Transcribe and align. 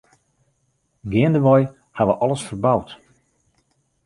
Geandewei 1.11 1.61
ha 1.95 2.03
we 2.07 2.13
alles 2.23 2.43
ferboud. 2.47 2.87